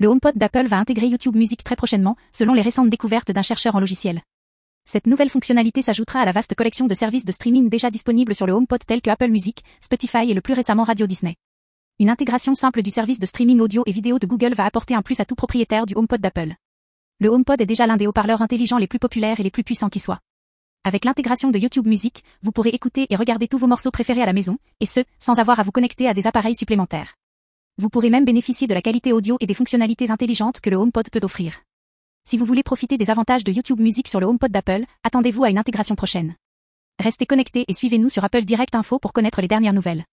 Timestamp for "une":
11.98-12.10, 35.50-35.58